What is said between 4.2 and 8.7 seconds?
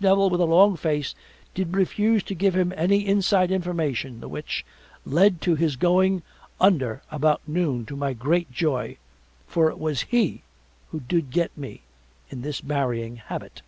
which led to his going under about noon to my great